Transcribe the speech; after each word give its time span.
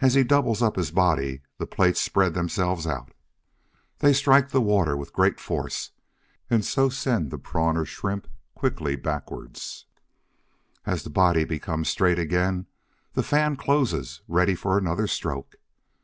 As 0.00 0.14
he 0.14 0.24
doubles 0.24 0.62
up 0.62 0.74
his 0.74 0.90
body, 0.90 1.42
the 1.58 1.66
plates 1.68 2.00
spread 2.00 2.34
themselves 2.34 2.88
out. 2.88 3.12
They 4.00 4.12
strike 4.12 4.48
the 4.48 4.60
water 4.60 4.96
with 4.96 5.12
great 5.12 5.38
force, 5.38 5.92
and 6.50 6.64
so 6.64 6.88
send 6.88 7.30
the 7.30 7.38
Prawn 7.38 7.76
or 7.76 7.84
Shrimp 7.84 8.26
quickly 8.56 8.96
backwards. 8.96 9.86
As 10.84 11.04
the 11.04 11.08
body 11.10 11.44
becomes 11.44 11.88
straight 11.88 12.18
again, 12.18 12.66
the 13.12 13.22
fan 13.22 13.54
closes, 13.54 14.22
ready 14.26 14.56
for 14.56 14.76
another 14.76 15.06
stroke. 15.06 15.54